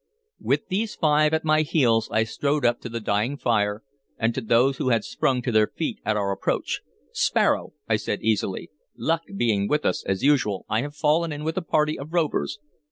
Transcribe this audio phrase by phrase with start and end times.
[0.39, 3.83] With these five at my heels I strode up to the dying fire
[4.17, 6.81] and to those who had sprung to their feet at our approach.
[7.11, 11.55] "Sparrow," I said easily, "luck being with us as usual, I have fallen in with
[11.55, 12.57] a party of rovers.